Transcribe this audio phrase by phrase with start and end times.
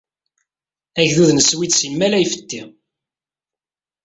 [0.99, 2.63] Agdud d n Sswid simmal a ifetti.